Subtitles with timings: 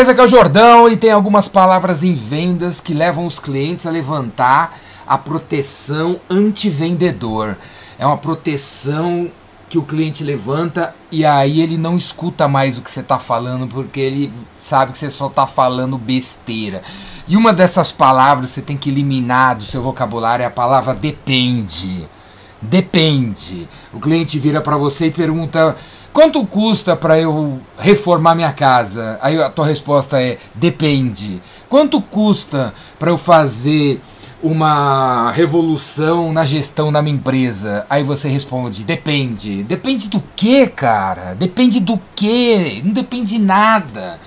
[0.00, 0.12] beleza?
[0.12, 3.90] Aqui é o Jordão e tem algumas palavras em vendas que levam os clientes a
[3.90, 7.58] levantar a proteção anti-vendedor.
[7.98, 9.30] É uma proteção
[9.68, 13.66] que o cliente levanta e aí ele não escuta mais o que você está falando
[13.66, 16.80] porque ele sabe que você só está falando besteira.
[17.28, 20.94] E uma dessas palavras que você tem que eliminar do seu vocabulário é a palavra
[20.94, 22.08] depende.
[22.62, 23.68] Depende.
[23.92, 25.76] O cliente vira para você e pergunta:
[26.12, 29.18] quanto custa para eu reformar minha casa?
[29.22, 31.40] Aí a tua resposta é: depende.
[31.68, 34.00] Quanto custa para eu fazer
[34.42, 37.86] uma revolução na gestão da minha empresa?
[37.88, 39.62] Aí você responde: depende.
[39.62, 41.34] Depende do que, cara?
[41.34, 42.82] Depende do que?
[42.84, 44.18] Não depende de nada.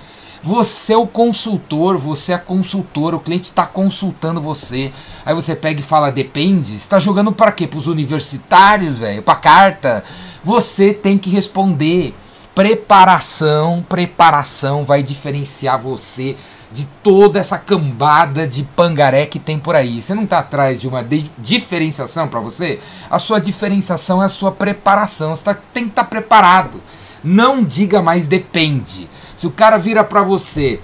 [0.44, 4.92] Você é o consultor, você é a consultora, o cliente está consultando você.
[5.24, 6.74] Aí você pega e fala, depende.
[6.74, 7.66] está jogando para quê?
[7.66, 9.22] Para os universitários, velho?
[9.22, 10.04] Para carta?
[10.44, 12.14] Você tem que responder.
[12.54, 16.36] Preparação, preparação vai diferenciar você
[16.70, 20.02] de toda essa cambada de pangaré que tem por aí.
[20.02, 22.80] Você não está atrás de uma de diferenciação para você?
[23.08, 25.34] A sua diferenciação é a sua preparação.
[25.34, 26.82] Você tá, tem que estar tá preparado.
[27.24, 29.08] Não diga mais depende.
[29.44, 30.80] Se o cara vira para você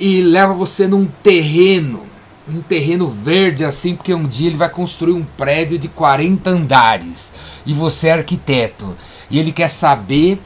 [0.00, 2.04] e leva você num terreno,
[2.48, 7.30] um terreno verde assim, porque um dia ele vai construir um prédio de 40 andares
[7.66, 8.96] e você é arquiteto
[9.30, 10.40] e ele quer saber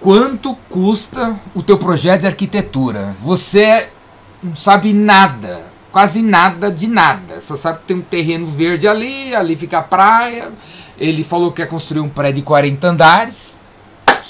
[0.00, 3.14] quanto custa o teu projeto de arquitetura.
[3.20, 3.90] Você
[4.42, 7.42] não sabe nada, quase nada de nada.
[7.42, 10.48] Só sabe que tem um terreno verde ali, ali fica a praia.
[10.98, 13.59] Ele falou que quer construir um prédio de 40 andares.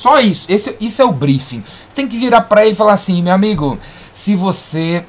[0.00, 0.46] Só isso.
[0.48, 1.62] Esse, isso é o briefing.
[1.86, 3.78] Você tem que virar para ele e falar assim, meu amigo,
[4.14, 5.04] se você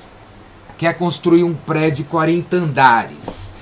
[0.78, 3.54] quer construir um prédio de 40 andares,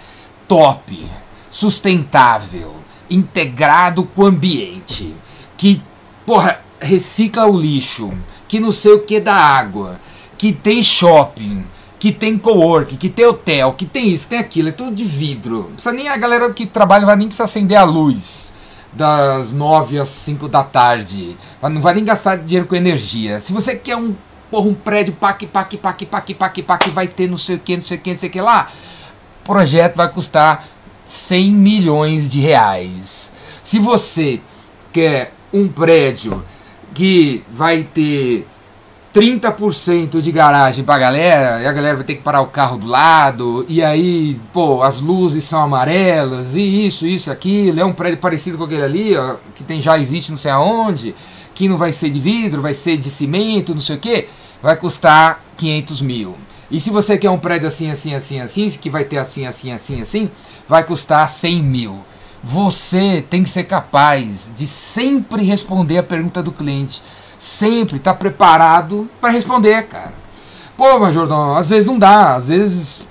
[0.47, 1.07] top,
[1.51, 2.73] sustentável,
[3.07, 5.13] integrado com o ambiente,
[5.55, 5.79] que,
[6.25, 8.11] porra, recicla o lixo,
[8.47, 9.99] que não sei o que da água,
[10.35, 11.63] que tem shopping,
[11.99, 15.57] que tem co-work, que tem hotel, que tem isso, tem aquilo, é tudo de vidro.
[15.57, 18.48] Não precisa nem a galera que trabalha vai nem precisar acender a luz
[18.91, 21.37] das 9 às 5 da tarde.
[21.61, 23.39] Não vai nem gastar dinheiro com energia.
[23.39, 24.15] Se você quer um,
[24.49, 27.77] porra, um prédio pac, pac, pac, pac, pac, pac, vai ter não sei o que,
[27.77, 28.69] não sei o que, não sei o que lá,
[29.41, 30.65] o projeto vai custar
[31.05, 33.31] 100 milhões de reais.
[33.63, 34.41] Se você
[34.91, 36.43] quer um prédio
[36.93, 38.47] que vai ter
[39.13, 42.87] 30% de garagem pra galera, e a galera vai ter que parar o carro do
[42.87, 48.19] lado, e aí, pô, as luzes são amarelas, e isso, isso, aquilo, é um prédio
[48.19, 51.15] parecido com aquele ali, ó, que tem, já existe não sei aonde,
[51.55, 54.27] que não vai ser de vidro, vai ser de cimento, não sei o que,
[54.61, 56.35] vai custar 500 mil.
[56.69, 59.71] E se você quer um prédio assim, assim, assim, assim, que vai ter assim, assim,
[59.71, 60.29] assim, assim,
[60.67, 61.99] vai custar 100 mil.
[62.43, 67.01] Você tem que ser capaz de sempre responder a pergunta do cliente
[67.39, 70.13] sempre estar tá preparado para responder, cara.
[70.77, 73.07] Pô, mas Jordão, às vezes não dá, às vezes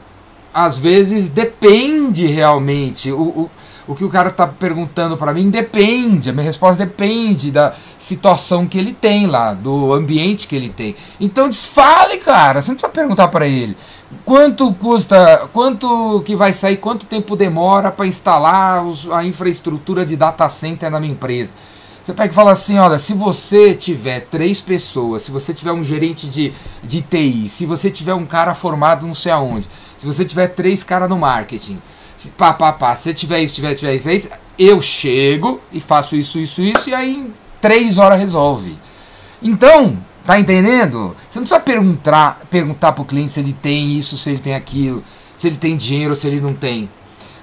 [0.53, 3.13] às vezes depende realmente.
[3.13, 3.51] O, o,
[3.87, 8.67] o que o cara tá perguntando para mim depende, a minha resposta depende da situação
[8.67, 10.95] que ele tem lá, do ambiente que ele tem.
[11.19, 13.77] Então desfale, cara, você não precisa perguntar para ele.
[14.25, 20.17] Quanto custa, quanto que vai sair, quanto tempo demora para instalar os, a infraestrutura de
[20.17, 21.53] data center na minha empresa?
[22.09, 25.85] Você pega e fala assim, olha, se você tiver três pessoas, se você tiver um
[25.85, 30.25] gerente de, de TI, se você tiver um cara formado não sei aonde, se você
[30.25, 31.79] tiver três caras no marketing,
[32.17, 35.83] se, pá, pá, pá, se você tiver isso, tiver, tiver isso, isso, eu chego e
[35.83, 38.79] faço isso, isso, isso, e aí em três horas resolve.
[39.43, 41.15] Então, tá entendendo?
[41.29, 45.05] Você não precisa perguntar, perguntar pro cliente se ele tem isso, se ele tem aquilo,
[45.37, 46.89] se ele tem dinheiro, se ele não tem.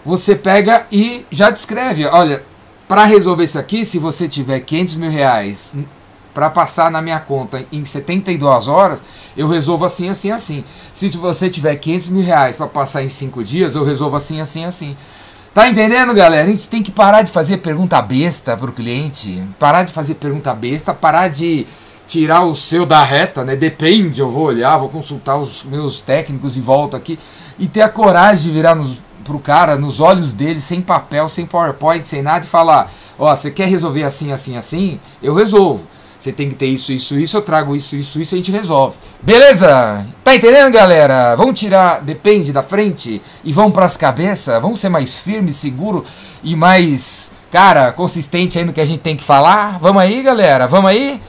[0.03, 2.43] Você pega e já descreve, olha,
[2.88, 5.75] para resolver isso aqui, se você tiver 500 mil reais
[6.34, 9.01] para passar na minha conta em 72 horas,
[9.35, 10.63] eu resolvo assim, assim, assim.
[10.94, 14.66] Se você tiver 500 mil reais para passar em 5 dias, eu resolvo assim, assim,
[14.66, 14.95] assim.
[15.53, 16.44] Tá entendendo, galera?
[16.44, 20.53] A gente tem que parar de fazer pergunta besta pro cliente, parar de fazer pergunta
[20.53, 21.66] besta, parar de
[22.06, 23.56] tirar o seu da reta, né?
[23.56, 27.18] Depende, eu vou olhar, vou consultar os meus técnicos e volto aqui
[27.57, 31.45] e ter a coragem de virar nos pro cara, nos olhos dele, sem papel, sem
[31.45, 32.89] PowerPoint, sem nada, e falar:
[33.19, 35.00] Ó, oh, você quer resolver assim, assim, assim?
[35.22, 35.86] Eu resolvo.
[36.19, 38.98] Você tem que ter isso, isso, isso, eu trago isso, isso, isso, a gente resolve.
[39.22, 40.07] Beleza?
[40.24, 41.36] Tá entendendo, galera?
[41.36, 44.60] Vamos tirar, depende da frente e vamos pras cabeças?
[44.60, 46.04] Vamos ser mais firme, seguro
[46.44, 49.78] e mais, cara, consistente aí no que a gente tem que falar?
[49.80, 50.68] Vamos aí, galera?
[50.68, 51.21] Vamos aí?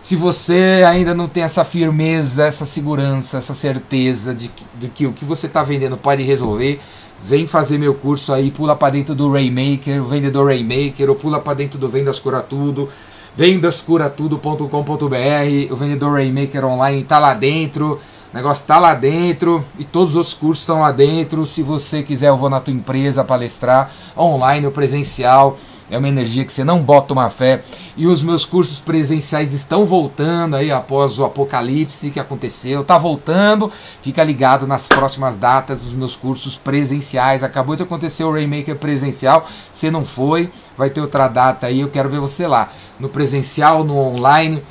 [0.00, 5.06] Se você ainda não tem essa firmeza, essa segurança, essa certeza de que, de que
[5.06, 6.78] o que você está vendendo pode resolver,
[7.24, 11.40] vem fazer meu curso aí, pula para dentro do Raymaker, o vendedor Raymaker, ou pula
[11.40, 12.88] para dentro do Vendas Cura Tudo,
[13.36, 17.98] vendascuratudo.com.br, o vendedor Rainmaker Online está lá dentro,
[18.32, 21.46] o negócio está lá dentro e todos os outros cursos estão lá dentro.
[21.46, 25.56] Se você quiser, eu vou na tua empresa palestrar, online ou presencial.
[25.90, 27.62] É uma energia que você não bota uma fé.
[27.96, 32.82] E os meus cursos presenciais estão voltando aí após o apocalipse que aconteceu.
[32.82, 33.70] Tá voltando.
[34.00, 37.42] Fica ligado nas próximas datas dos meus cursos presenciais.
[37.42, 39.46] Acabou de acontecer o Rainmaker presencial.
[39.70, 41.80] Se não foi, vai ter outra data aí.
[41.80, 42.70] Eu quero ver você lá.
[42.98, 44.62] No presencial, no online.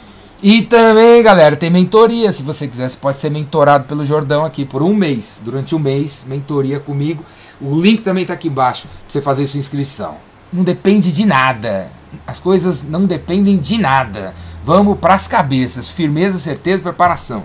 [0.42, 2.31] E também, galera, tem mentoria.
[2.31, 5.39] Se você quiser, você pode ser mentorado pelo Jordão aqui por um mês.
[5.45, 7.24] Durante um mês, mentoria comigo.
[7.62, 11.89] O link também está aqui embaixo para você fazer sua inscrição não depende de nada.
[12.27, 14.35] As coisas não dependem de nada.
[14.63, 17.44] Vamos para as cabeças, firmeza, certeza, preparação.